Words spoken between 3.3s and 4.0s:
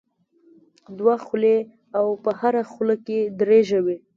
درې ژبې.